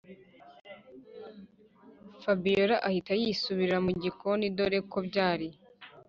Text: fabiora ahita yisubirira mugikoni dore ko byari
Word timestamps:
fabiora 2.21 2.75
ahita 2.87 3.13
yisubirira 3.21 3.77
mugikoni 3.85 4.45
dore 4.57 4.79
ko 4.91 4.97
byari 5.07 5.47